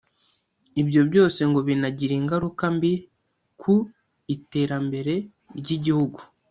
[0.81, 2.93] Ibyo byose ngo binagira ingaruka mbi
[3.61, 3.73] ku
[4.35, 5.13] iterambere
[5.59, 6.19] ry’igihugu